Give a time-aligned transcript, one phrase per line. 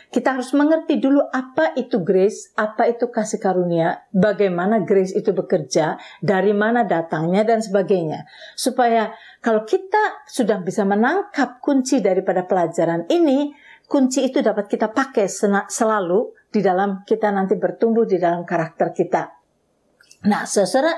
[0.09, 6.01] Kita harus mengerti dulu apa itu grace, apa itu kasih karunia, bagaimana grace itu bekerja,
[6.17, 8.25] dari mana datangnya dan sebagainya.
[8.57, 13.55] Supaya kalau kita sudah bisa menangkap kunci daripada pelajaran ini,
[13.87, 15.31] kunci itu dapat kita pakai
[15.71, 19.31] selalu di dalam kita nanti bertumbuh di dalam karakter kita.
[20.27, 20.91] Nah, saudara,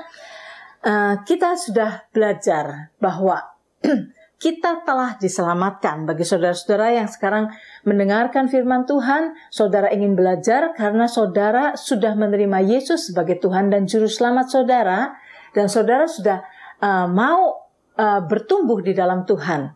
[0.82, 3.38] uh, kita sudah belajar bahwa
[4.42, 6.02] kita telah diselamatkan.
[6.02, 7.54] Bagi saudara-saudara yang sekarang
[7.86, 14.10] mendengarkan firman Tuhan, saudara ingin belajar karena saudara sudah menerima Yesus sebagai Tuhan dan Juru
[14.10, 15.14] Selamat saudara,
[15.54, 16.42] dan saudara sudah
[16.82, 17.61] uh, mau
[17.96, 19.72] uh, bertumbuh di dalam Tuhan.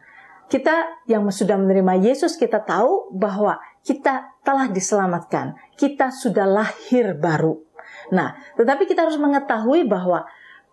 [0.47, 5.59] Kita yang sudah menerima Yesus, kita tahu bahwa kita telah diselamatkan.
[5.75, 7.59] Kita sudah lahir baru.
[8.15, 10.22] Nah, tetapi kita harus mengetahui bahwa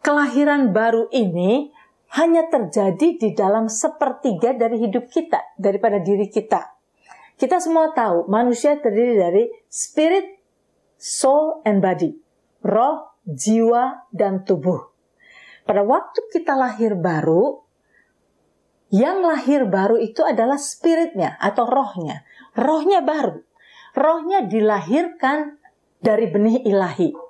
[0.06, 1.74] kelahiran baru ini
[2.14, 6.70] hanya terjadi di dalam sepertiga dari hidup kita, daripada diri kita.
[7.34, 10.38] Kita semua tahu manusia terdiri dari spirit,
[11.02, 12.14] soul, and body.
[12.62, 14.93] Roh, jiwa, dan tubuh.
[15.64, 17.64] Pada waktu kita lahir baru,
[18.94, 22.28] yang lahir baru itu adalah spiritnya atau rohnya.
[22.54, 23.42] Rohnya baru.
[23.98, 25.58] Rohnya dilahirkan
[26.04, 27.24] dari benih ilahi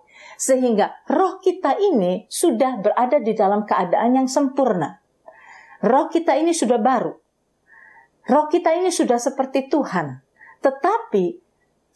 [0.44, 5.00] sehingga roh kita ini sudah berada di dalam keadaan yang sempurna.
[5.84, 7.14] Roh kita ini sudah baru.
[8.28, 10.24] Roh kita ini sudah seperti Tuhan.
[10.64, 11.26] Tetapi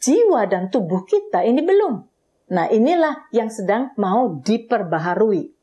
[0.00, 1.94] jiwa dan tubuh kita ini belum.
[2.52, 5.57] Nah inilah yang sedang mau diperbaharui.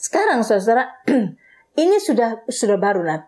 [0.00, 1.04] Sekarang saudara,
[1.82, 3.04] ini sudah sudah baru.
[3.04, 3.20] Nah,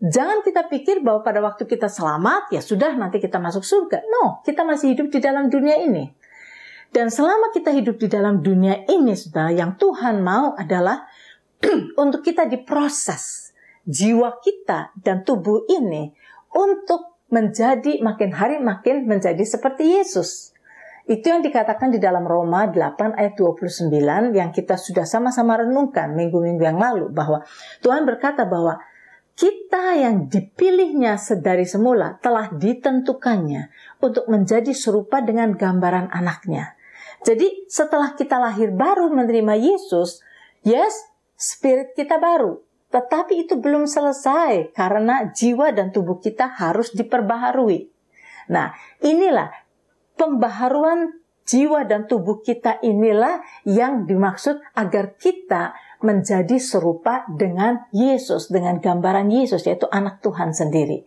[0.00, 4.00] jangan kita pikir bahwa pada waktu kita selamat ya sudah nanti kita masuk surga.
[4.08, 6.08] No, kita masih hidup di dalam dunia ini.
[6.88, 11.04] Dan selama kita hidup di dalam dunia ini, saudara, yang Tuhan mau adalah
[12.02, 13.52] untuk kita diproses
[13.84, 16.16] jiwa kita dan tubuh ini
[16.56, 20.55] untuk menjadi makin hari makin menjadi seperti Yesus.
[21.06, 23.94] Itu yang dikatakan di dalam Roma 8 ayat 29
[24.34, 27.46] yang kita sudah sama-sama renungkan minggu-minggu yang lalu bahwa
[27.78, 28.82] Tuhan berkata bahwa
[29.38, 33.70] kita yang dipilihnya sedari semula telah ditentukannya
[34.02, 36.74] untuk menjadi serupa dengan gambaran anaknya.
[37.22, 40.24] Jadi setelah kita lahir baru menerima Yesus,
[40.66, 41.06] yes,
[41.38, 42.66] spirit kita baru.
[42.90, 47.92] Tetapi itu belum selesai karena jiwa dan tubuh kita harus diperbaharui.
[48.48, 49.65] Nah, inilah
[50.16, 58.82] pembaharuan jiwa dan tubuh kita inilah yang dimaksud agar kita menjadi serupa dengan Yesus, dengan
[58.82, 61.06] gambaran Yesus, yaitu anak Tuhan sendiri.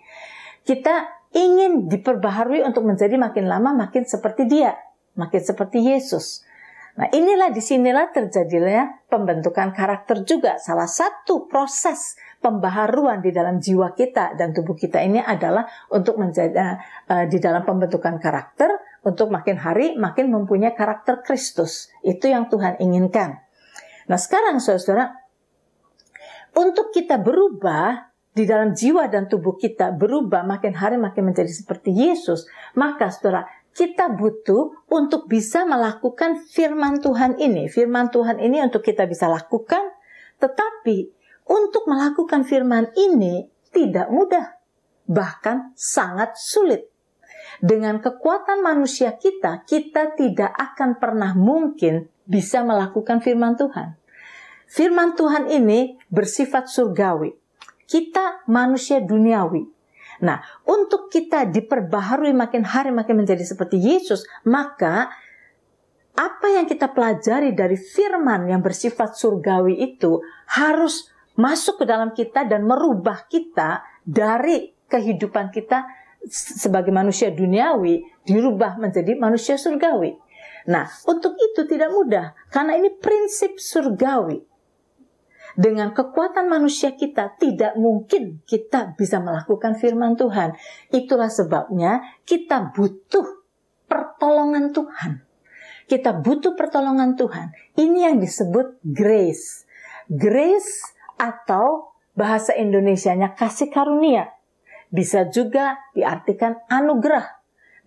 [0.64, 4.74] Kita ingin diperbaharui untuk menjadi makin lama makin seperti dia
[5.19, 6.48] makin seperti Yesus.
[6.96, 10.60] Nah inilah di sinilah terjadinya pembentukan karakter juga.
[10.60, 16.80] Salah satu proses pembaharuan di dalam jiwa kita dan tubuh kita ini adalah untuk menjadi
[17.07, 18.68] uh, di dalam pembentukan karakter
[19.04, 21.88] untuk makin hari makin mempunyai karakter Kristus.
[22.04, 23.40] Itu yang Tuhan inginkan.
[24.10, 25.13] Nah sekarang saudara,
[26.57, 31.94] untuk kita berubah di dalam jiwa dan tubuh kita berubah makin hari makin menjadi seperti
[31.94, 37.69] Yesus, maka saudara kita butuh untuk bisa melakukan firman Tuhan ini.
[37.69, 39.94] Firman Tuhan ini untuk kita bisa lakukan,
[40.42, 41.13] tetapi
[41.48, 44.57] untuk melakukan firman ini tidak mudah,
[45.06, 46.88] bahkan sangat sulit.
[47.59, 54.00] Dengan kekuatan manusia kita, kita tidak akan pernah mungkin bisa melakukan firman Tuhan.
[54.69, 57.35] Firman Tuhan ini bersifat surgawi.
[57.89, 59.65] Kita manusia duniawi.
[60.23, 65.09] Nah, untuk kita diperbaharui makin hari makin menjadi seperti Yesus, maka
[66.15, 70.19] apa yang kita pelajari dari firman yang bersifat surgawi itu
[70.51, 71.07] harus
[71.39, 75.88] masuk ke dalam kita dan merubah kita dari kehidupan kita
[76.27, 80.19] sebagai manusia duniawi dirubah menjadi manusia surgawi.
[80.68, 84.44] Nah, untuk itu tidak mudah karena ini prinsip surgawi.
[85.60, 90.56] Dengan kekuatan manusia kita tidak mungkin kita bisa melakukan firman Tuhan.
[90.94, 93.44] Itulah sebabnya kita butuh
[93.89, 95.25] pertolongan Tuhan.
[95.89, 97.51] Kita butuh pertolongan Tuhan.
[97.75, 99.66] Ini yang disebut grace.
[100.06, 100.86] Grace
[101.18, 104.38] atau bahasa Indonesianya kasih karunia.
[104.89, 107.39] Bisa juga diartikan anugerah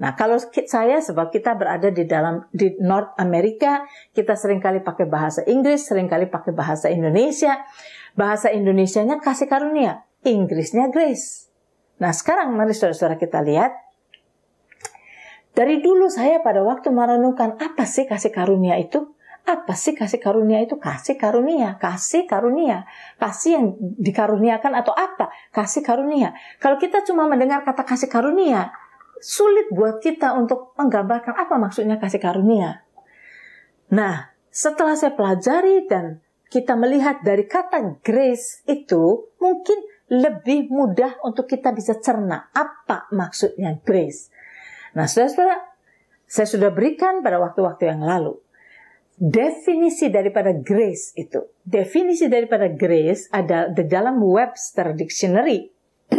[0.02, 0.34] Nah, kalau
[0.66, 5.86] saya sebab kita berada di dalam di North America, kita sering kali pakai bahasa Inggris,
[5.86, 7.62] sering kali pakai bahasa Indonesia.
[8.18, 11.46] Bahasa Indonesianya kasih karunia, Inggrisnya grace.
[12.02, 13.72] Nah, sekarang mari saudara-saudara kita lihat
[15.54, 19.11] dari dulu saya pada waktu merenungkan apa sih kasih karunia itu?
[19.42, 20.78] Apa sih kasih karunia itu?
[20.78, 22.86] Kasih karunia, kasih karunia.
[23.18, 23.66] Kasih yang
[23.98, 25.34] dikaruniakan atau apa?
[25.50, 26.30] Kasih karunia.
[26.62, 28.70] Kalau kita cuma mendengar kata kasih karunia,
[29.18, 32.86] sulit buat kita untuk menggambarkan apa maksudnya kasih karunia.
[33.90, 41.50] Nah, setelah saya pelajari dan kita melihat dari kata grace itu, mungkin lebih mudah untuk
[41.50, 44.30] kita bisa cerna apa maksudnya grace.
[44.94, 45.56] Nah, saudara-saudara,
[46.30, 48.38] saya sudah berikan pada waktu-waktu yang lalu
[49.22, 51.46] definisi daripada grace itu.
[51.62, 55.70] Definisi daripada grace ada di dalam Webster Dictionary.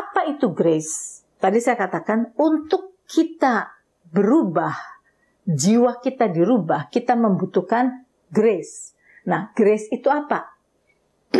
[0.00, 1.20] Apa itu grace?
[1.36, 3.68] Tadi saya katakan untuk kita
[4.08, 4.72] berubah,
[5.44, 8.96] jiwa kita dirubah, kita membutuhkan grace.
[9.28, 10.56] Nah, grace itu apa?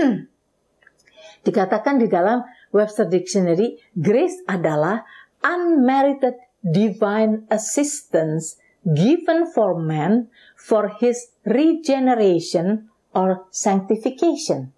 [1.47, 5.09] Dikatakan di dalam Webster Dictionary, grace adalah
[5.41, 14.77] unmerited divine assistance given for man for his regeneration or sanctification.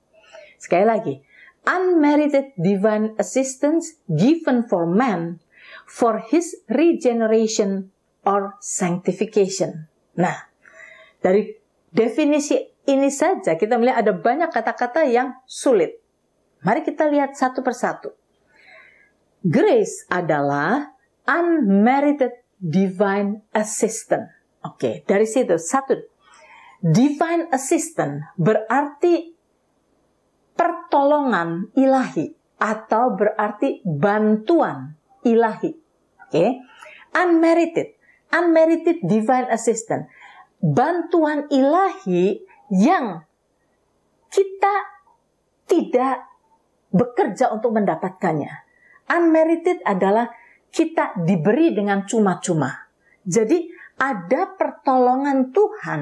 [0.56, 1.14] Sekali lagi,
[1.66, 5.42] unmerited divine assistance given for man
[5.84, 7.90] for his regeneration
[8.22, 9.90] or sanctification.
[10.16, 10.46] Nah,
[11.18, 11.50] dari
[11.90, 15.98] definisi ini saja kita melihat ada banyak kata-kata yang sulit.
[16.62, 18.14] Mari kita lihat satu persatu.
[19.46, 20.90] Grace adalah
[21.26, 24.34] unmerited divine assistance.
[24.66, 25.94] Oke, dari situ satu.
[26.82, 29.32] Divine assistant berarti
[30.58, 35.72] pertolongan ilahi atau berarti bantuan ilahi.
[36.26, 36.30] Oke.
[36.34, 36.50] Okay?
[37.16, 37.96] Unmerited,
[38.34, 40.10] unmerited divine assistance.
[40.60, 43.24] Bantuan ilahi yang
[44.28, 44.74] kita
[45.64, 46.26] tidak
[46.92, 48.52] bekerja untuk mendapatkannya.
[49.06, 50.28] Unmerited adalah
[50.70, 52.70] kita diberi dengan cuma-cuma.
[53.26, 56.00] Jadi ada pertolongan Tuhan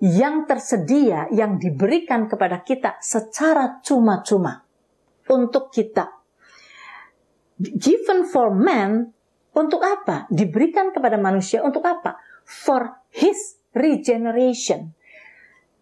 [0.00, 4.64] yang tersedia, yang diberikan kepada kita secara cuma-cuma
[5.28, 6.12] untuk kita.
[7.56, 9.16] Given for man,
[9.56, 10.28] untuk apa?
[10.28, 12.20] Diberikan kepada manusia untuk apa?
[12.44, 14.92] For his regeneration.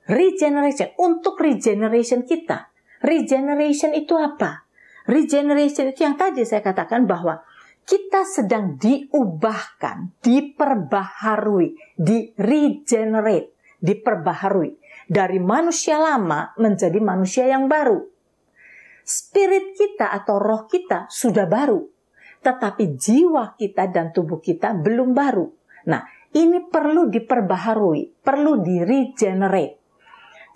[0.07, 2.71] Regeneration, untuk regeneration kita.
[3.03, 4.71] Regeneration itu apa?
[5.11, 7.43] Regeneration itu yang tadi saya katakan bahwa
[7.85, 18.01] kita sedang diubahkan, diperbaharui, di regenerate diperbaharui dari manusia lama menjadi manusia yang baru.
[19.05, 21.85] Spirit kita atau roh kita sudah baru,
[22.41, 25.53] tetapi jiwa kita dan tubuh kita belum baru.
[25.93, 29.85] Nah, ini perlu diperbaharui, perlu di regenerate.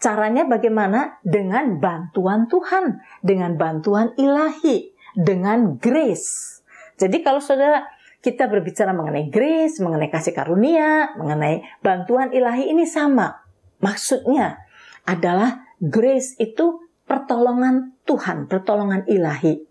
[0.01, 1.21] Caranya bagaimana?
[1.21, 6.58] Dengan bantuan Tuhan, dengan bantuan ilahi, dengan grace.
[6.99, 7.87] Jadi kalau saudara
[8.19, 13.47] kita berbicara mengenai grace, mengenai kasih karunia, mengenai bantuan ilahi ini sama.
[13.79, 14.59] Maksudnya
[15.07, 19.63] adalah grace itu pertolongan Tuhan, pertolongan ilahi.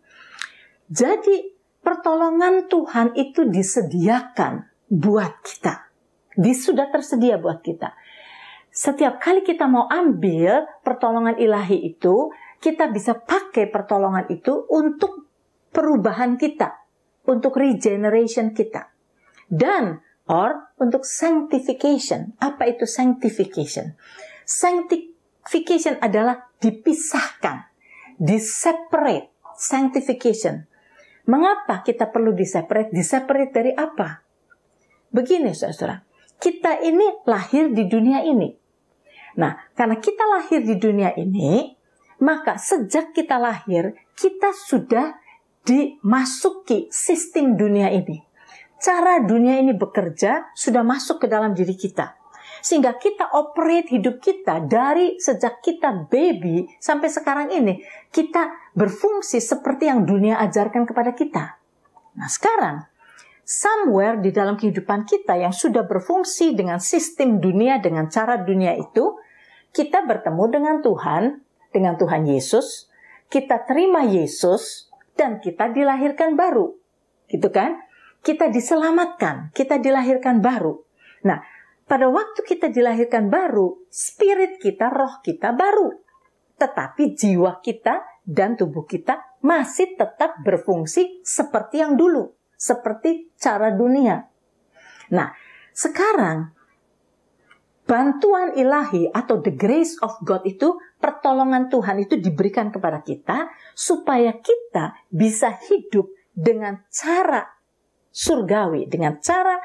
[0.87, 1.51] Jadi
[1.83, 5.91] pertolongan Tuhan itu disediakan buat kita.
[6.55, 7.91] Sudah tersedia buat kita.
[8.71, 12.31] Setiap kali kita mau ambil pertolongan ilahi itu,
[12.63, 15.27] kita bisa pakai pertolongan itu untuk
[15.75, 16.86] perubahan kita
[17.27, 18.89] untuk regeneration kita.
[19.47, 22.35] Dan or untuk sanctification.
[22.39, 23.95] Apa itu sanctification?
[24.47, 27.67] Sanctification adalah dipisahkan,
[28.19, 29.35] diseparate.
[29.57, 30.69] Sanctification.
[31.27, 32.93] Mengapa kita perlu diseparate?
[32.93, 34.21] Diseparate dari apa?
[35.09, 35.97] Begini saudara,
[36.37, 38.53] kita ini lahir di dunia ini.
[39.41, 41.77] Nah, karena kita lahir di dunia ini,
[42.17, 45.21] Maka sejak kita lahir, kita sudah
[45.67, 48.23] dimasuki sistem dunia ini.
[48.79, 52.15] Cara dunia ini bekerja sudah masuk ke dalam diri kita.
[52.63, 57.83] Sehingga kita operate hidup kita dari sejak kita baby sampai sekarang ini.
[58.07, 61.59] Kita berfungsi seperti yang dunia ajarkan kepada kita.
[62.17, 62.87] Nah sekarang,
[63.45, 69.19] somewhere di dalam kehidupan kita yang sudah berfungsi dengan sistem dunia, dengan cara dunia itu,
[69.75, 71.23] kita bertemu dengan Tuhan,
[71.69, 72.89] dengan Tuhan Yesus,
[73.29, 74.86] kita terima Yesus,
[75.17, 76.77] dan kita dilahirkan baru.
[77.27, 77.81] Gitu kan?
[78.21, 80.79] Kita diselamatkan, kita dilahirkan baru.
[81.25, 81.41] Nah,
[81.87, 85.95] pada waktu kita dilahirkan baru, spirit kita, roh kita baru.
[86.57, 94.27] Tetapi jiwa kita dan tubuh kita masih tetap berfungsi seperti yang dulu, seperti cara dunia.
[95.15, 95.31] Nah,
[95.71, 96.51] sekarang
[97.87, 104.33] bantuan ilahi atau the grace of God itu pertolongan Tuhan itu diberikan kepada kita supaya
[104.37, 107.45] kita bisa hidup dengan cara
[108.09, 109.57] surgawi, dengan cara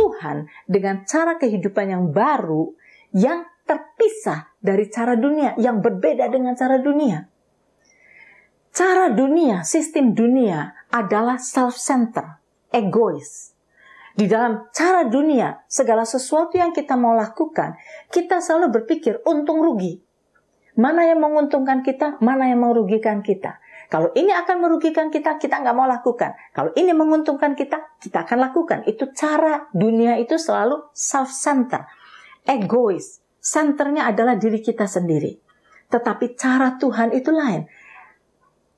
[0.00, 2.72] Tuhan dengan cara kehidupan yang baru
[3.12, 7.28] yang terpisah dari cara dunia, yang berbeda dengan cara dunia.
[8.70, 12.38] Cara dunia, sistem dunia adalah self-center,
[12.70, 13.52] egois.
[14.14, 17.78] Di dalam cara dunia, segala sesuatu yang kita mau lakukan,
[18.10, 20.02] kita selalu berpikir untung rugi.
[20.80, 23.60] Mana yang menguntungkan kita, mana yang merugikan kita.
[23.92, 26.32] Kalau ini akan merugikan kita, kita nggak mau lakukan.
[26.56, 28.88] Kalau ini menguntungkan kita, kita akan lakukan.
[28.88, 31.84] Itu cara dunia itu selalu self-center,
[32.48, 33.20] egois.
[33.44, 35.36] Centernya adalah diri kita sendiri.
[35.92, 37.68] Tetapi cara Tuhan itu lain.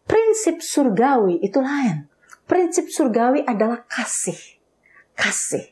[0.03, 2.11] Prinsip surgawi itu lain.
[2.51, 4.39] Prinsip surgawi adalah kasih.
[5.15, 5.71] Kasih.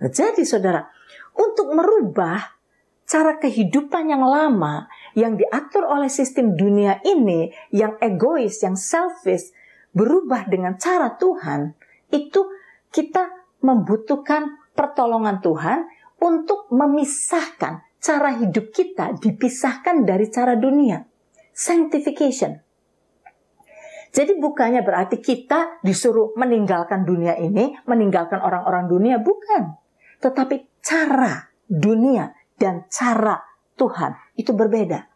[0.00, 0.88] Jadi saudara,
[1.36, 2.58] untuk merubah
[3.04, 9.50] cara kehidupan yang lama yang diatur oleh sistem dunia ini, yang egois, yang selfish,
[9.90, 11.74] berubah dengan cara Tuhan,
[12.10, 12.46] itu
[12.90, 13.30] kita
[13.62, 15.86] membutuhkan pertolongan Tuhan
[16.22, 21.04] untuk memisahkan cara hidup kita dipisahkan dari cara dunia.
[21.52, 22.56] Sanctification.
[24.10, 29.78] Jadi bukannya berarti kita disuruh meninggalkan dunia ini, meninggalkan orang-orang dunia, bukan.
[30.18, 33.38] Tetapi cara dunia dan cara
[33.80, 35.08] Tuhan itu berbeda.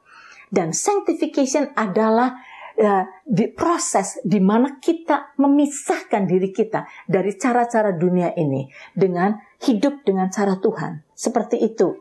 [0.49, 2.40] Dan sanctification adalah
[2.80, 8.64] uh, di proses di mana kita memisahkan diri kita dari cara-cara dunia ini
[8.97, 11.04] dengan hidup dengan cara Tuhan.
[11.12, 11.92] Seperti itu.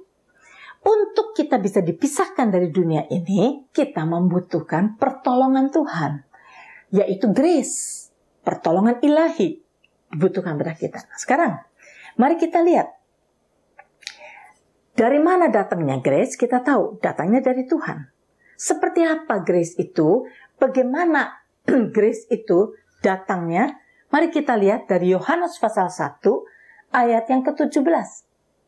[0.84, 6.28] Untuk kita bisa dipisahkan dari dunia ini, kita membutuhkan pertolongan Tuhan,
[6.92, 8.12] yaitu grace,
[8.44, 9.64] pertolongan ilahi
[10.12, 11.08] dibutuhkan pada kita.
[11.16, 11.64] Sekarang,
[12.20, 12.92] mari kita lihat
[14.94, 16.38] dari mana datangnya grace?
[16.38, 18.14] Kita tahu datangnya dari Tuhan.
[18.54, 20.30] Seperti apa grace itu?
[20.62, 21.44] Bagaimana
[21.96, 23.74] grace itu datangnya?
[24.14, 26.22] Mari kita lihat dari Yohanes pasal 1
[26.94, 28.08] ayat yang ke-17.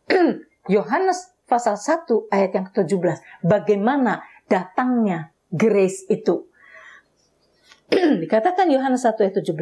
[0.75, 3.45] Yohanes pasal 1 ayat yang ke-17.
[3.45, 6.49] Bagaimana datangnya grace itu?
[8.25, 9.53] Dikatakan Yohanes 1 ayat 17.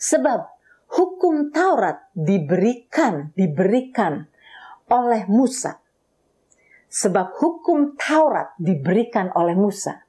[0.00, 0.40] Sebab
[0.96, 4.31] hukum Taurat diberikan, diberikan
[4.92, 5.80] oleh Musa.
[6.92, 10.04] Sebab hukum Taurat diberikan oleh Musa.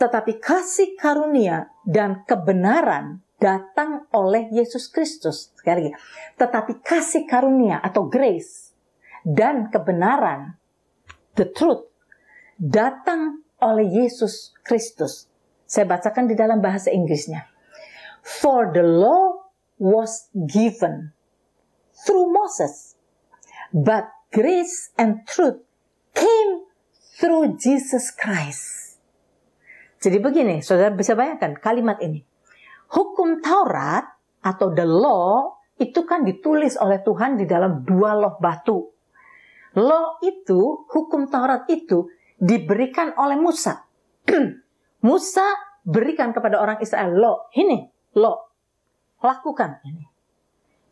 [0.00, 5.52] Tetapi kasih karunia dan kebenaran datang oleh Yesus Kristus.
[5.52, 5.94] Sekali lagi.
[6.40, 8.72] Tetapi kasih karunia atau grace
[9.28, 10.56] dan kebenaran,
[11.36, 11.84] the truth,
[12.56, 15.28] datang oleh Yesus Kristus.
[15.68, 17.44] Saya bacakan di dalam bahasa Inggrisnya.
[18.24, 21.12] For the law was given
[21.92, 22.95] through Moses
[23.76, 25.60] but grace and truth
[26.16, 26.64] came
[27.20, 28.96] through Jesus Christ.
[30.00, 32.24] Jadi begini, saudara bisa bayangkan kalimat ini.
[32.88, 34.06] Hukum Taurat
[34.40, 38.96] atau the law itu kan ditulis oleh Tuhan di dalam dua loh batu.
[39.76, 42.08] Law itu, hukum Taurat itu
[42.40, 43.84] diberikan oleh Musa.
[45.08, 45.44] Musa
[45.84, 47.36] berikan kepada orang Israel law.
[47.52, 47.84] Ini
[48.16, 48.40] law.
[49.20, 50.04] Lakukan ini.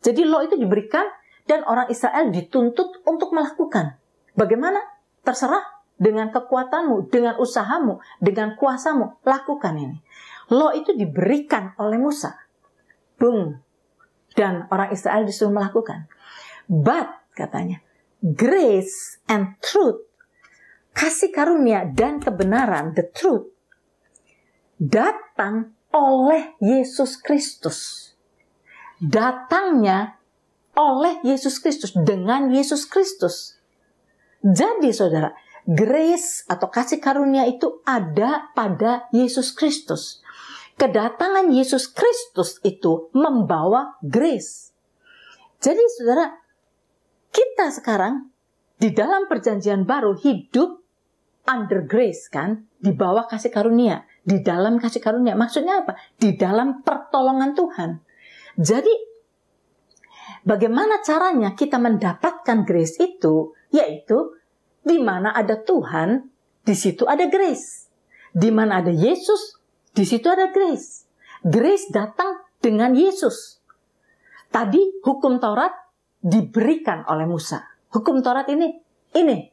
[0.05, 1.05] Jadi law itu diberikan
[1.45, 3.97] dan orang Israel dituntut untuk melakukan.
[4.33, 4.81] Bagaimana?
[5.21, 5.63] Terserah
[5.95, 9.97] dengan kekuatanmu, dengan usahamu, dengan kuasamu, lakukan ini.
[10.51, 12.35] Lo itu diberikan oleh Musa.
[13.15, 13.61] Bung.
[14.35, 16.11] Dan orang Israel disuruh melakukan.
[16.67, 17.79] But, katanya,
[18.19, 20.03] grace and truth,
[20.91, 23.47] kasih karunia dan kebenaran, the truth,
[24.75, 28.11] datang oleh Yesus Kristus.
[28.99, 30.19] Datangnya
[30.75, 33.57] oleh Yesus Kristus, dengan Yesus Kristus.
[34.45, 35.33] Jadi saudara,
[35.65, 40.21] grace atau kasih karunia itu ada pada Yesus Kristus.
[40.75, 44.75] Kedatangan Yesus Kristus itu membawa grace.
[45.63, 46.35] Jadi saudara,
[47.31, 48.29] kita sekarang
[48.75, 50.83] di dalam perjanjian baru hidup
[51.47, 55.33] under grace kan, di bawah kasih karunia, di dalam kasih karunia.
[55.33, 55.95] Maksudnya apa?
[56.19, 58.03] Di dalam pertolongan Tuhan.
[58.59, 59.14] Jadi
[60.45, 63.51] bagaimana caranya kita mendapatkan grace itu?
[63.73, 64.37] Yaitu
[64.85, 66.29] di mana ada Tuhan,
[66.61, 67.89] di situ ada grace.
[68.31, 69.57] Di mana ada Yesus,
[69.91, 71.09] di situ ada grace.
[71.41, 73.59] Grace datang dengan Yesus.
[74.53, 75.73] Tadi hukum Taurat
[76.21, 77.65] diberikan oleh Musa.
[77.91, 78.71] Hukum Taurat ini,
[79.17, 79.51] ini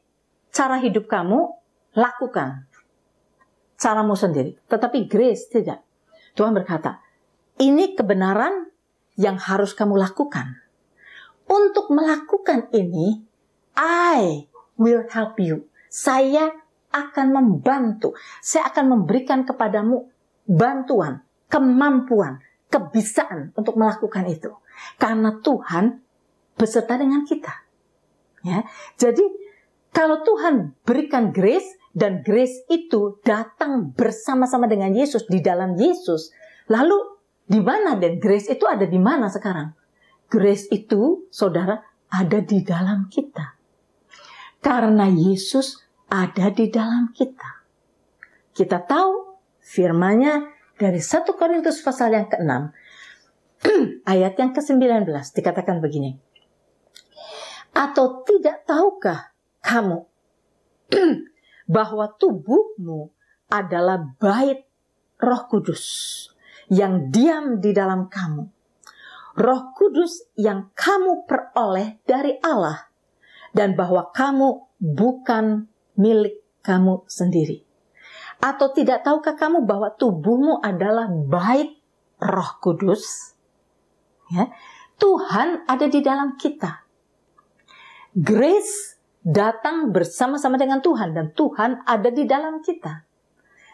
[0.53, 1.39] cara hidup kamu
[1.97, 2.69] lakukan.
[3.75, 4.55] Caramu sendiri.
[4.69, 5.83] Tetapi grace tidak.
[6.33, 7.03] Tuhan berkata,
[7.59, 8.71] ini kebenaran
[9.19, 10.62] yang harus kamu lakukan.
[11.47, 13.21] Untuk melakukan ini,
[13.77, 14.47] I
[14.79, 15.67] will help you.
[15.91, 16.49] Saya
[16.93, 18.13] akan membantu.
[18.39, 20.07] Saya akan memberikan kepadamu
[20.45, 24.53] bantuan, kemampuan, kebisaan untuk melakukan itu.
[24.97, 26.01] Karena Tuhan
[26.57, 27.53] beserta dengan kita.
[28.45, 28.65] Ya.
[28.97, 29.23] Jadi
[29.93, 36.33] kalau Tuhan berikan grace dan grace itu datang bersama-sama dengan Yesus di dalam Yesus,
[36.69, 36.97] lalu
[37.45, 39.77] di mana dan grace itu ada di mana sekarang?
[40.33, 43.53] Grace itu, saudara, ada di dalam kita.
[44.65, 45.77] Karena Yesus
[46.09, 47.61] ada di dalam kita.
[48.49, 50.41] Kita tahu firmanya
[50.73, 52.49] dari 1 Korintus pasal yang ke-6
[54.13, 55.05] ayat yang ke-19
[55.37, 56.17] dikatakan begini.
[57.73, 60.05] Atau tidak tahukah kamu
[61.77, 63.09] bahwa tubuhmu
[63.49, 64.65] adalah bait
[65.17, 65.85] Roh Kudus
[66.69, 68.52] yang diam di dalam kamu.
[69.33, 72.93] Roh Kudus yang kamu peroleh dari Allah
[73.53, 75.65] dan bahwa kamu bukan
[75.97, 77.65] milik kamu sendiri.
[78.43, 81.79] Atau tidak tahukah kamu bahwa tubuhmu adalah baik
[82.19, 83.33] Roh Kudus?
[84.29, 84.49] Ya,
[84.97, 86.85] Tuhan ada di dalam kita.
[88.13, 93.07] Grace datang bersama-sama dengan Tuhan dan Tuhan ada di dalam kita.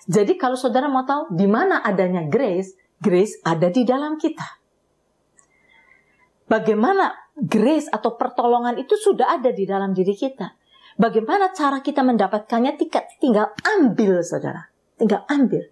[0.09, 4.58] Jadi kalau saudara mau tahu di mana adanya grace, grace ada di dalam kita.
[6.49, 10.57] Bagaimana grace atau pertolongan itu sudah ada di dalam diri kita.
[10.97, 12.75] Bagaimana cara kita mendapatkannya?
[13.21, 14.67] Tinggal ambil, saudara.
[14.97, 15.69] Tinggal ambil.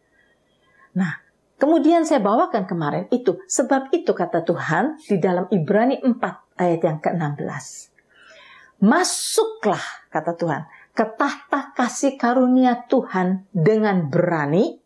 [0.95, 1.19] Nah,
[1.57, 3.41] kemudian saya bawakan kemarin itu.
[3.49, 7.65] Sebab itu kata Tuhan di dalam Ibrani 4 ayat yang ke-16.
[8.85, 9.81] Masuklah,
[10.13, 14.77] kata Tuhan, ke tahta kasih karunia Tuhan dengan berani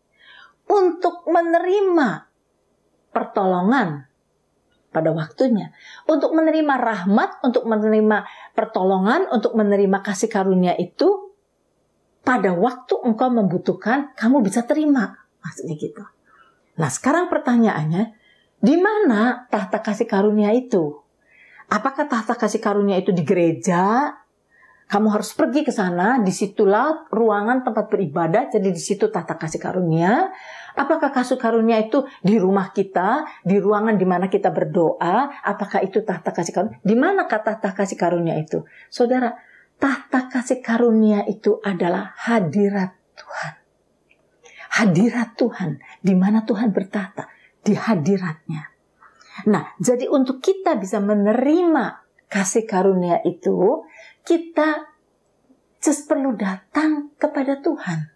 [0.72, 2.32] untuk menerima
[3.12, 4.11] pertolongan
[4.92, 5.72] pada waktunya.
[6.06, 11.32] Untuk menerima rahmat, untuk menerima pertolongan, untuk menerima kasih karunia itu,
[12.22, 15.18] pada waktu engkau membutuhkan, kamu bisa terima.
[15.42, 16.04] Maksudnya gitu.
[16.78, 18.14] Nah sekarang pertanyaannya,
[18.62, 21.02] di mana tahta kasih karunia itu?
[21.72, 24.14] Apakah tahta kasih karunia itu di gereja?
[24.92, 29.56] Kamu harus pergi ke sana, di situlah ruangan tempat beribadah, jadi di situ tahta kasih
[29.56, 30.36] karunia.
[30.76, 35.44] Apakah kasih karunia itu di rumah kita, di ruangan di mana kita berdoa?
[35.44, 36.78] Apakah itu tahta kasih karunia?
[36.82, 38.64] Di mana kata tahta kasih karunia itu?
[38.88, 39.36] Saudara,
[39.82, 43.54] tahta kasih karunia itu adalah hadirat Tuhan.
[44.72, 47.28] Hadirat Tuhan, di mana Tuhan bertahta,
[47.60, 48.72] di hadiratnya.
[49.52, 53.84] Nah, jadi untuk kita bisa menerima kasih karunia itu,
[54.24, 54.88] kita
[55.82, 58.14] just perlu datang kepada Tuhan.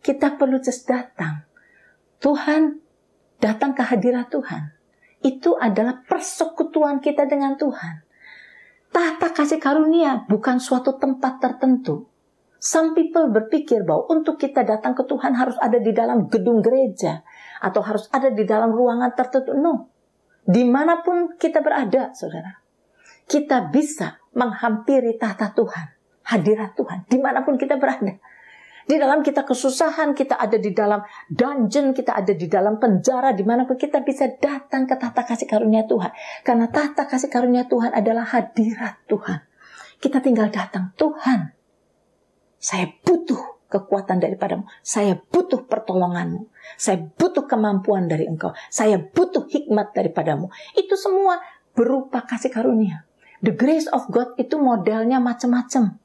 [0.00, 1.51] Kita perlu just datang.
[2.22, 2.78] Tuhan,
[3.42, 4.72] datang ke hadirat Tuhan.
[5.22, 8.06] Itu adalah persekutuan kita dengan Tuhan.
[8.94, 12.06] Tahta kasih karunia bukan suatu tempat tertentu.
[12.62, 17.26] Some people berpikir bahwa untuk kita datang ke Tuhan harus ada di dalam gedung gereja
[17.58, 19.58] atau harus ada di dalam ruangan tertentu.
[19.58, 19.90] No.
[20.46, 22.62] Di mana pun kita berada, saudara
[23.32, 25.86] kita bisa menghampiri tahta Tuhan,
[26.26, 28.18] hadirat Tuhan, di mana pun kita berada.
[28.82, 33.46] Di dalam kita kesusahan, kita ada di dalam dungeon, kita ada di dalam penjara, di
[33.46, 36.10] mana pun kita bisa datang ke tahta kasih karunia Tuhan.
[36.42, 39.38] Karena tahta kasih karunia Tuhan adalah hadirat Tuhan.
[40.02, 41.54] Kita tinggal datang, Tuhan,
[42.62, 44.68] saya butuh kekuatan daripadamu.
[44.86, 46.46] Saya butuh pertolonganmu.
[46.78, 48.54] Saya butuh kemampuan dari engkau.
[48.68, 50.52] Saya butuh hikmat daripadamu.
[50.78, 51.42] Itu semua
[51.72, 53.08] berupa kasih karunia.
[53.42, 55.98] The grace of God itu modelnya macam-macam.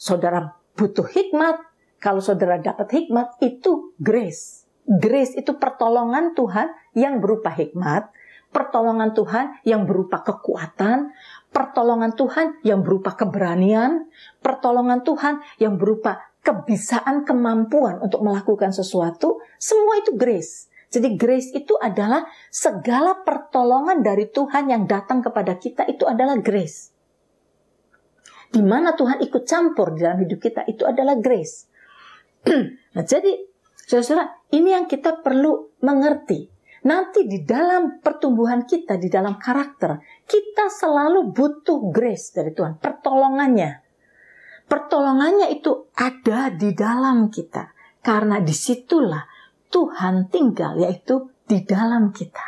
[0.00, 1.60] Saudara butuh hikmat,
[1.98, 4.66] kalau saudara dapat hikmat itu grace.
[4.88, 8.08] Grace itu pertolongan Tuhan yang berupa hikmat,
[8.48, 11.12] pertolongan Tuhan yang berupa kekuatan,
[11.52, 14.08] pertolongan Tuhan yang berupa keberanian,
[14.40, 20.72] pertolongan Tuhan yang berupa kebisaan, kemampuan untuk melakukan sesuatu, semua itu grace.
[20.88, 26.96] Jadi grace itu adalah segala pertolongan dari Tuhan yang datang kepada kita itu adalah grace.
[28.48, 31.67] Di mana Tuhan ikut campur dalam hidup kita itu adalah grace.
[32.94, 33.48] nah, jadi
[33.88, 36.50] saudara, ini yang kita perlu mengerti.
[36.86, 43.82] Nanti di dalam pertumbuhan kita, di dalam karakter, kita selalu butuh grace dari Tuhan, pertolongannya.
[44.68, 47.74] Pertolongannya itu ada di dalam kita.
[47.98, 49.26] Karena di situlah
[49.68, 52.46] Tuhan tinggal, yaitu di dalam kita.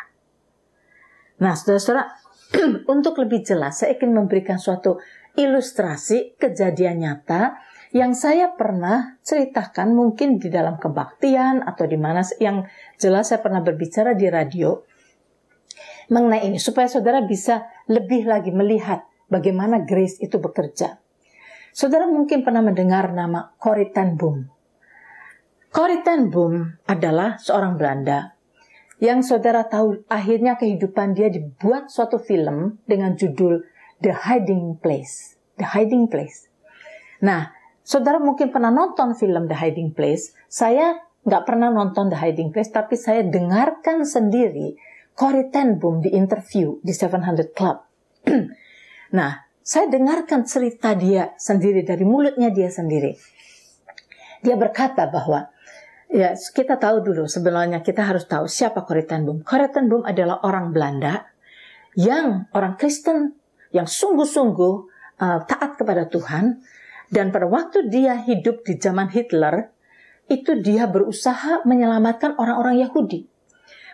[1.40, 2.04] Nah, saudara-saudara,
[2.94, 5.00] untuk lebih jelas, saya ingin memberikan suatu
[5.34, 7.56] ilustrasi kejadian nyata
[7.90, 12.66] yang saya pernah ceritakan mungkin di dalam kebaktian atau di mana yang
[13.02, 14.78] jelas saya pernah berbicara di radio
[16.10, 20.98] mengenai ini supaya saudara bisa lebih lagi melihat bagaimana grace itu bekerja.
[21.70, 24.46] Saudara mungkin pernah mendengar nama Corrie ten Boom.
[25.70, 28.34] Corrie ten Boom adalah seorang Belanda
[28.98, 33.64] yang saudara tahu akhirnya kehidupan dia dibuat suatu film dengan judul
[34.02, 35.40] The Hiding Place.
[35.56, 36.50] The Hiding Place.
[37.22, 37.59] Nah,
[37.90, 40.30] saudara mungkin pernah nonton film The Hiding Place.
[40.46, 40.94] Saya
[41.26, 44.78] nggak pernah nonton The Hiding Place, tapi saya dengarkan sendiri
[45.18, 47.82] Corrie ten Boom di interview di 700 Club.
[49.18, 53.18] nah, saya dengarkan cerita dia sendiri dari mulutnya dia sendiri.
[54.46, 55.50] Dia berkata bahwa
[56.10, 59.46] Ya, kita tahu dulu sebenarnya kita harus tahu siapa Corrie ten Boom.
[59.46, 61.22] Corrie ten Boom adalah orang Belanda
[61.94, 63.38] yang orang Kristen
[63.70, 64.74] yang sungguh-sungguh
[65.22, 66.66] uh, taat kepada Tuhan
[67.10, 69.74] dan pada waktu dia hidup di zaman Hitler
[70.30, 73.26] itu dia berusaha menyelamatkan orang-orang Yahudi.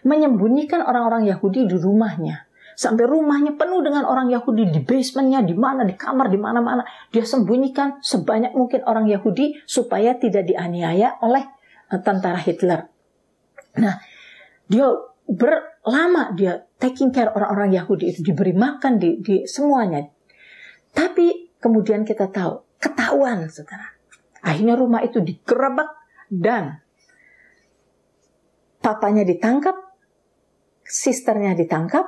[0.05, 2.45] Menyembunyikan orang-orang Yahudi di rumahnya.
[2.77, 6.85] Sampai rumahnya penuh dengan orang Yahudi di basementnya, di mana, di kamar, di mana-mana.
[7.09, 12.91] Dia sembunyikan sebanyak mungkin orang Yahudi supaya tidak dianiaya oleh Eh, tentara Hitler.
[13.79, 13.95] Nah,
[14.67, 14.91] dia
[15.31, 20.03] berlama dia taking care orang-orang Yahudi itu diberi makan di, di semuanya.
[20.91, 23.97] Tapi kemudian kita tahu ketahuan, saudara.
[24.45, 25.91] Akhirnya rumah itu digerebek
[26.31, 26.81] dan
[28.79, 29.75] papanya ditangkap,
[30.87, 32.07] sisternya ditangkap,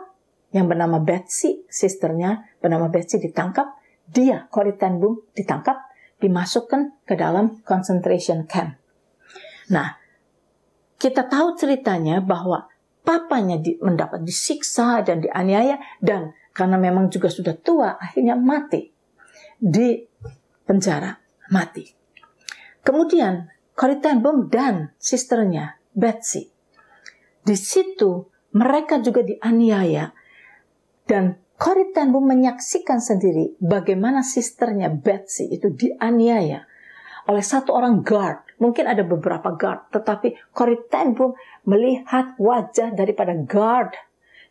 [0.55, 3.69] yang bernama Betsy, sisternya bernama Betsy ditangkap,
[4.09, 5.77] dia Corrie ten Boom ditangkap,
[6.23, 8.81] dimasukkan ke dalam concentration camp.
[9.69, 10.01] Nah,
[10.97, 12.67] kita tahu ceritanya bahwa
[13.05, 18.91] papanya mendapat disiksa dan dianiaya dan karena memang juga sudah tua akhirnya mati
[19.61, 20.08] di
[20.69, 21.17] penjara
[21.49, 21.89] mati.
[22.85, 23.49] Kemudian
[24.21, 26.53] Boom dan sisternya Betsy
[27.41, 30.13] di situ mereka juga dianiaya
[31.09, 31.41] dan
[32.13, 36.69] Boom menyaksikan sendiri bagaimana sisternya Betsy itu dianiaya
[37.25, 40.35] oleh satu orang guard Mungkin ada beberapa guard, tetapi
[41.15, 43.95] Boom melihat wajah daripada guard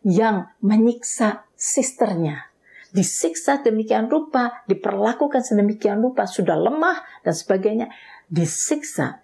[0.07, 2.47] yang menyiksa sisternya.
[2.87, 7.87] Disiksa demikian rupa, diperlakukan sedemikian rupa, sudah lemah dan sebagainya.
[8.31, 9.23] Disiksa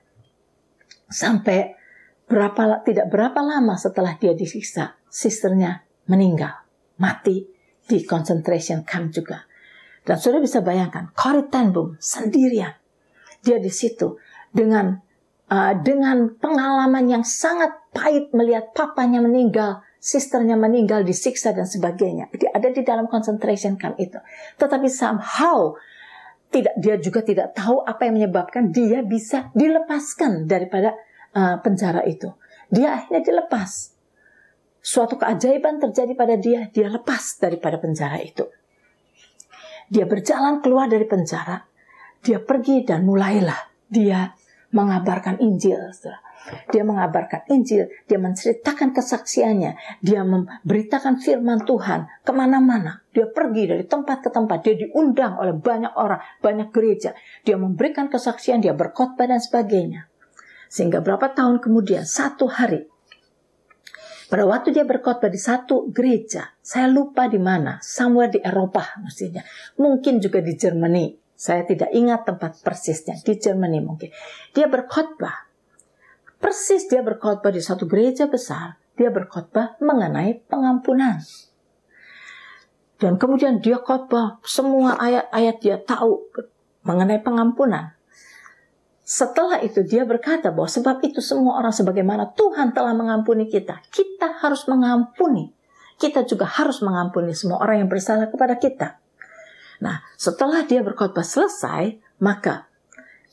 [1.07, 1.75] sampai
[2.27, 6.65] berapa tidak berapa lama setelah dia disiksa, sisternya meninggal,
[6.99, 7.47] mati
[7.87, 9.47] di concentration camp juga.
[10.03, 12.75] Dan sudah bisa bayangkan, Corrie ten sendirian.
[13.43, 14.19] Dia di situ
[14.51, 14.99] dengan
[15.47, 22.27] uh, dengan pengalaman yang sangat pahit melihat papanya meninggal, sisternya meninggal, disiksa dan sebagainya.
[22.35, 24.19] Dia ada di dalam concentration camp itu.
[24.59, 25.79] Tetapi somehow
[26.51, 30.91] tidak dia juga tidak tahu apa yang menyebabkan dia bisa dilepaskan daripada
[31.31, 32.35] uh, penjara itu.
[32.67, 33.95] Dia akhirnya dilepas.
[34.83, 38.43] Suatu keajaiban terjadi pada dia, dia lepas daripada penjara itu.
[39.87, 41.63] Dia berjalan keluar dari penjara,
[42.19, 44.35] dia pergi dan mulailah dia
[44.75, 45.95] mengabarkan Injil.
[46.71, 52.99] Dia mengabarkan Injil, dia menceritakan kesaksiannya, dia memberitakan firman Tuhan ke mana-mana.
[53.15, 57.15] Dia pergi dari tempat ke tempat, dia diundang oleh banyak orang, banyak gereja.
[57.47, 60.11] Dia memberikan kesaksian, dia berkhotbah dan sebagainya.
[60.67, 62.89] Sehingga berapa tahun kemudian, satu hari,
[64.33, 69.45] pada waktu dia berkhotbah di satu gereja, saya lupa di mana, somewhere di Eropa mestinya,
[69.77, 71.21] mungkin juga di Jerman.
[71.37, 74.09] Saya tidak ingat tempat persisnya di Jerman mungkin.
[74.57, 75.52] Dia berkhotbah.
[76.43, 78.75] Persis dia berkhotbah di satu gereja besar.
[78.99, 81.23] Dia berkhotbah mengenai pengampunan.
[82.99, 86.27] Dan kemudian dia khotbah semua ayat-ayat dia tahu
[86.83, 87.95] mengenai pengampunan.
[89.07, 94.43] Setelah itu dia berkata bahwa sebab itu semua orang sebagaimana Tuhan telah mengampuni kita, kita
[94.43, 95.55] harus mengampuni.
[95.95, 98.99] Kita juga harus mengampuni semua orang yang bersalah kepada kita.
[99.79, 102.71] Nah, setelah dia berkhotbah selesai, maka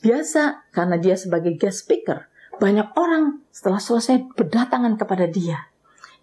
[0.01, 2.25] Biasa karena dia sebagai guest speaker,
[2.61, 5.65] banyak orang setelah selesai berdatangan kepada dia,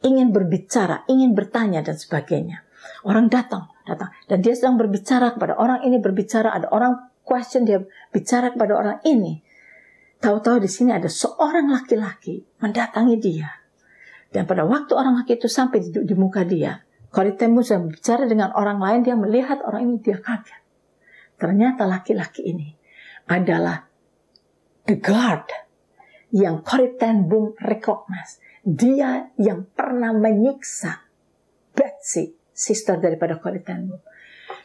[0.06, 2.62] ingin berbicara, ingin bertanya dan sebagainya.
[3.02, 7.82] Orang datang, datang dan dia sedang berbicara kepada orang ini berbicara, ada orang question dia
[8.14, 9.42] bicara kepada orang ini.
[10.22, 13.50] Tahu-tahu di sini ada seorang laki-laki mendatangi dia.
[14.30, 18.52] Dan pada waktu orang laki itu sampai di, di muka dia, Koritemus sedang berbicara dengan
[18.52, 20.60] orang lain, dia melihat orang ini, dia kaget.
[21.40, 22.68] Ternyata laki-laki ini
[23.30, 23.88] adalah
[24.84, 25.67] the guard
[26.34, 28.42] yang Koritembum recognize.
[28.64, 31.08] Dia yang pernah menyiksa
[31.72, 34.02] Betsy, sister daripada Koritembum.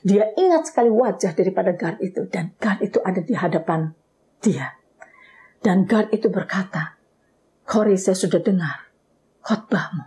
[0.03, 3.95] Dia ingat sekali wajah daripada guard itu dan guard itu ada di hadapan
[4.43, 4.75] dia.
[5.63, 6.99] Dan guard itu berkata,
[7.63, 8.91] Kori saya sudah dengar
[9.39, 10.03] khotbahmu.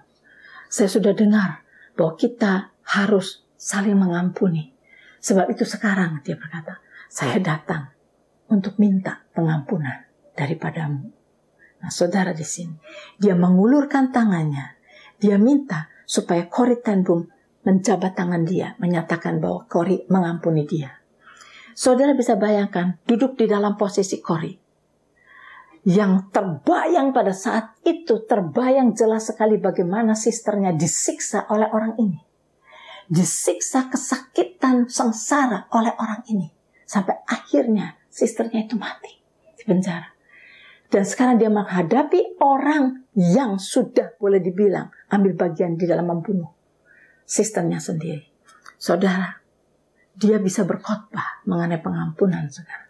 [0.69, 1.65] Saya sudah dengar
[1.97, 4.77] bahwa kita harus saling mengampuni.
[5.25, 7.89] Sebab itu sekarang dia berkata, saya datang
[8.53, 10.05] untuk minta pengampunan
[10.37, 11.16] daripadamu.
[11.87, 12.75] Nah saudara di sini,
[13.15, 14.75] dia mengulurkan tangannya.
[15.23, 17.23] Dia minta supaya Kori Tanbum
[17.63, 20.99] menjabat tangan dia, menyatakan bahwa Kori mengampuni dia.
[21.79, 24.51] Saudara bisa bayangkan duduk di dalam posisi Kori.
[25.87, 32.19] Yang terbayang pada saat itu, terbayang jelas sekali bagaimana sisternya disiksa oleh orang ini.
[33.07, 36.51] Disiksa kesakitan sengsara oleh orang ini.
[36.83, 39.15] Sampai akhirnya sisternya itu mati
[39.55, 40.16] di penjara.
[40.87, 46.53] Dan sekarang dia menghadapi orang yang sudah boleh dibilang ambil bagian di dalam membunuh
[47.27, 48.23] sistemnya sendiri.
[48.79, 49.43] Saudara,
[50.15, 52.87] dia bisa berkhotbah mengenai pengampunan, saudara.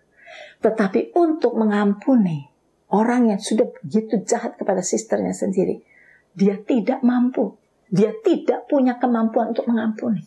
[0.61, 2.47] Tetapi untuk mengampuni
[2.93, 5.83] orang yang sudah begitu jahat kepada sisternya sendiri,
[6.37, 7.57] dia tidak mampu.
[7.87, 10.27] Dia tidak punya kemampuan untuk mengampuni.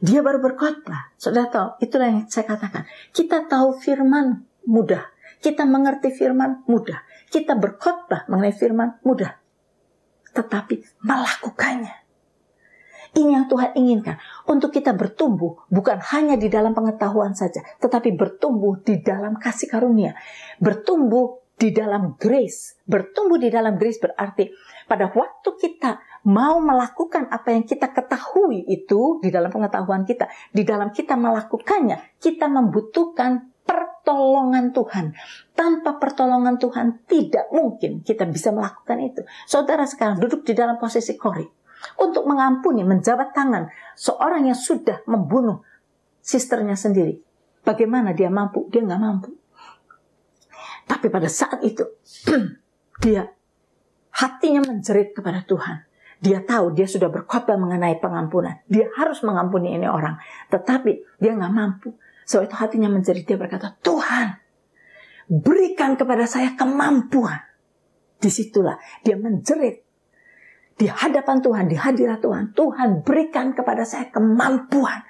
[0.00, 1.12] Dia baru berkhotbah.
[1.20, 2.88] Saudara tahu, itulah yang saya katakan.
[3.12, 5.09] Kita tahu firman mudah.
[5.40, 7.00] Kita mengerti firman mudah.
[7.32, 9.40] Kita berkhotbah mengenai firman mudah.
[10.30, 12.00] Tetapi melakukannya
[13.10, 14.22] ini yang Tuhan inginkan.
[14.46, 17.62] Untuk kita bertumbuh bukan hanya di dalam pengetahuan saja.
[17.82, 20.14] Tetapi bertumbuh di dalam kasih karunia.
[20.62, 22.78] Bertumbuh di dalam grace.
[22.86, 24.54] Bertumbuh di dalam grace berarti
[24.86, 25.98] pada waktu kita
[26.30, 30.30] mau melakukan apa yang kita ketahui itu di dalam pengetahuan kita.
[30.54, 32.22] Di dalam kita melakukannya.
[32.22, 33.49] Kita membutuhkan
[34.00, 35.12] pertolongan Tuhan.
[35.52, 39.20] Tanpa pertolongan Tuhan tidak mungkin kita bisa melakukan itu.
[39.44, 41.44] Saudara sekarang duduk di dalam posisi kori
[42.00, 45.60] untuk mengampuni, menjabat tangan seorang yang sudah membunuh
[46.24, 47.20] sisternya sendiri.
[47.60, 48.72] Bagaimana dia mampu?
[48.72, 49.36] Dia nggak mampu.
[50.88, 51.84] Tapi pada saat itu,
[53.04, 53.28] dia
[54.16, 55.84] hatinya menjerit kepada Tuhan.
[56.20, 58.60] Dia tahu dia sudah berkhotbah mengenai pengampunan.
[58.68, 60.20] Dia harus mengampuni ini orang.
[60.52, 61.96] Tetapi dia nggak mampu.
[62.30, 63.26] So itu hatinya menjerit.
[63.26, 64.38] Dia berkata, Tuhan,
[65.26, 67.42] berikan kepada saya kemampuan.
[68.22, 69.90] Di situlah dia menjerit
[70.80, 75.04] di hadapan Tuhan, di hadirat Tuhan, Tuhan berikan kepada saya kemampuan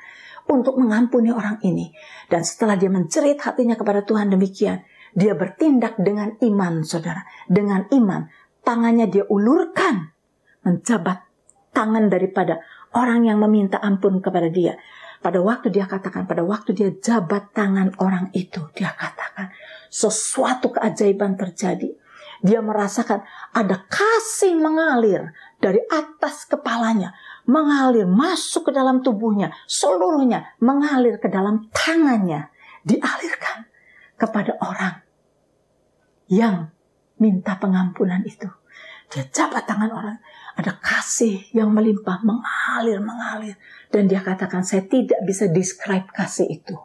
[0.50, 1.94] untuk mengampuni orang ini.
[2.26, 4.82] Dan setelah dia mencerit hatinya kepada Tuhan demikian,
[5.14, 7.22] dia bertindak dengan iman, saudara.
[7.46, 8.26] Dengan iman,
[8.66, 10.10] tangannya dia ulurkan,
[10.66, 11.22] menjabat
[11.70, 12.58] tangan daripada
[12.90, 14.74] orang yang meminta ampun kepada dia.
[15.20, 19.52] Pada waktu dia katakan, pada waktu dia jabat tangan orang itu, dia katakan
[19.92, 21.92] sesuatu keajaiban terjadi.
[22.40, 23.20] Dia merasakan
[23.52, 27.12] ada kasih mengalir dari atas kepalanya,
[27.44, 32.48] mengalir masuk ke dalam tubuhnya, seluruhnya mengalir ke dalam tangannya,
[32.88, 33.68] dialirkan
[34.16, 35.04] kepada orang
[36.32, 36.72] yang
[37.20, 38.48] minta pengampunan itu.
[39.12, 40.16] Dia jabat tangan orang,
[40.56, 43.54] ada kasih yang melimpah, mengalir, mengalir.
[43.90, 46.76] Dan dia katakan, saya tidak bisa describe kasih itu.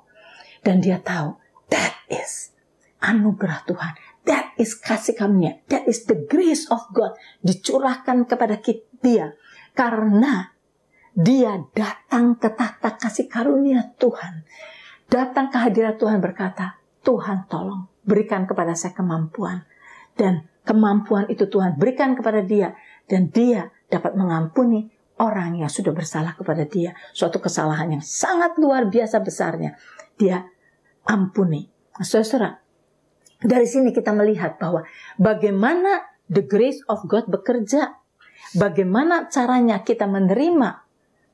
[0.65, 1.37] Dan dia tahu,
[1.69, 2.55] that is
[3.01, 3.93] anugerah Tuhan.
[4.25, 5.61] That is kasih karunia.
[5.69, 7.13] That is the grace of God.
[7.45, 8.57] Dicurahkan kepada
[9.01, 9.37] dia.
[9.77, 10.49] Karena
[11.13, 14.43] dia datang ke tata kasih karunia Tuhan.
[15.05, 19.61] Datang ke hadirat Tuhan berkata, Tuhan tolong berikan kepada saya kemampuan.
[20.17, 22.73] Dan kemampuan itu Tuhan berikan kepada dia.
[23.05, 24.89] Dan dia dapat mengampuni
[25.21, 26.97] orang yang sudah bersalah kepada dia.
[27.15, 29.77] Suatu kesalahan yang sangat luar biasa besarnya.
[30.17, 30.43] Dia
[31.05, 31.69] ampuni.
[32.01, 32.59] Saudara,
[33.39, 34.83] dari sini kita melihat bahwa
[35.15, 38.01] bagaimana the grace of God bekerja.
[38.55, 40.85] Bagaimana caranya kita menerima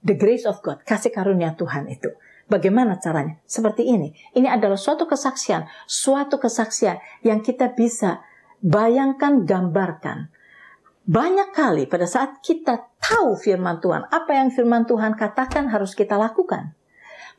[0.01, 2.09] the grace of God, kasih karunia Tuhan itu.
[2.49, 3.39] Bagaimana caranya?
[3.47, 4.11] Seperti ini.
[4.35, 8.25] Ini adalah suatu kesaksian, suatu kesaksian yang kita bisa
[8.59, 10.33] bayangkan, gambarkan.
[11.01, 16.13] Banyak kali pada saat kita tahu firman Tuhan, apa yang firman Tuhan katakan harus kita
[16.13, 16.77] lakukan.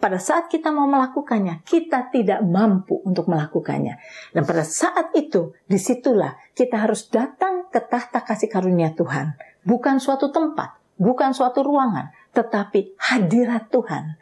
[0.03, 4.03] pada saat kita mau melakukannya, kita tidak mampu untuk melakukannya.
[4.35, 9.39] Dan pada saat itu, di situlah kita harus datang ke tahta kasih karunia Tuhan.
[9.63, 14.19] Bukan suatu tempat, bukan suatu ruangan, tetapi hadirat Tuhan.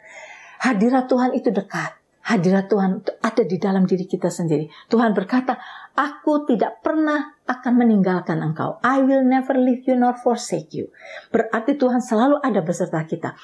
[0.61, 1.97] Hadirat Tuhan itu dekat.
[2.21, 4.69] Hadirat Tuhan ada di dalam diri kita sendiri.
[4.85, 5.57] Tuhan berkata,
[5.91, 8.79] Aku tidak pernah akan meninggalkan engkau.
[8.79, 10.87] I will never leave you nor forsake you.
[11.29, 13.35] Berarti Tuhan selalu ada beserta kita.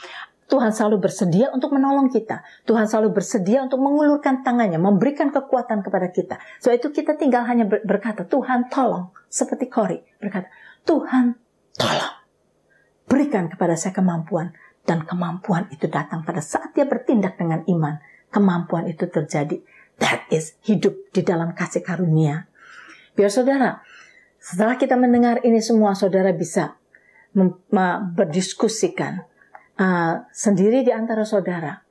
[0.48, 2.40] Tuhan selalu bersedia untuk menolong kita.
[2.64, 6.40] Tuhan selalu bersedia untuk mengulurkan tangannya, memberikan kekuatan kepada kita.
[6.64, 9.12] So itu kita tinggal hanya berkata, Tuhan tolong.
[9.28, 10.48] Seperti Kori berkata,
[10.88, 11.36] Tuhan
[11.76, 12.16] tolong.
[13.12, 14.56] Berikan kepada saya kemampuan.
[14.88, 18.00] Dan kemampuan itu datang pada saat dia bertindak dengan iman.
[18.32, 19.60] Kemampuan itu terjadi.
[19.98, 22.46] That is hidup di dalam kasih karunia.
[23.18, 23.82] Biar saudara,
[24.38, 26.78] setelah kita mendengar ini semua, saudara bisa
[28.14, 29.26] berdiskusikan
[29.78, 31.82] uh, sendiri di antara saudara.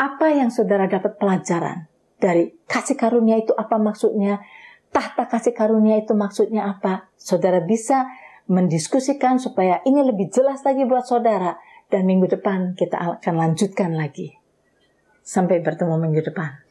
[0.00, 4.40] Apa yang saudara dapat pelajaran dari kasih karunia itu apa maksudnya?
[4.92, 7.08] Tahta kasih karunia itu maksudnya apa?
[7.16, 8.08] Saudara bisa
[8.48, 11.56] mendiskusikan supaya ini lebih jelas lagi buat saudara.
[11.92, 14.32] Dan minggu depan kita akan lanjutkan lagi.
[15.20, 16.61] Sampai bertemu minggu depan.